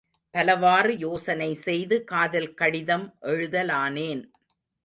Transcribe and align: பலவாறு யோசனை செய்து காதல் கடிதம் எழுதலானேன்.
பலவாறு 0.33 0.97
யோசனை 0.97 1.53
செய்து 1.53 2.03
காதல் 2.03 2.53
கடிதம் 2.53 3.05
எழுதலானேன். 3.21 4.23